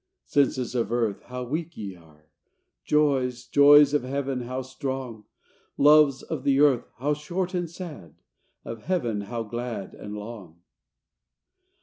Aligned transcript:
Senses 0.25 0.73
of 0.73 0.91
earth, 0.91 1.21
how 1.27 1.43
weak 1.43 1.77
ye 1.77 1.95
are! 1.95 2.31
Joys, 2.83 3.45
joys 3.45 3.93
of 3.93 4.01
Heaven 4.01 4.41
how 4.41 4.63
strong! 4.63 5.25
Loves 5.77 6.23
of 6.23 6.43
the 6.43 6.59
earth, 6.59 6.87
how 6.97 7.13
short 7.13 7.53
and 7.53 7.69
sad, 7.69 8.15
Of 8.65 8.81
Heaven 8.85 9.21
how 9.21 9.43
glad 9.43 9.93
and 9.93 10.15
long! 10.17 10.63